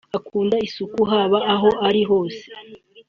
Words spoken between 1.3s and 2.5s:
aho ari hose